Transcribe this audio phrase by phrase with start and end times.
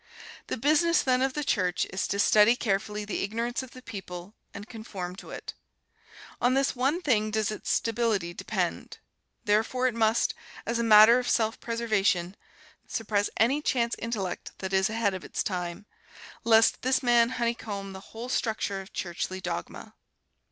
[0.47, 4.33] The business, then, of the Church is to study carefully the ignorance of the people
[4.51, 5.53] and conform to it.
[6.41, 8.97] On this one thing does its stability depend.
[9.45, 10.33] Therefore it must,
[10.65, 12.35] as a matter of self preservation,
[12.87, 15.85] suppress any chance intellect that is ahead of its time,
[16.43, 19.93] lest this man honeycomb the whole structure of churchly dogma.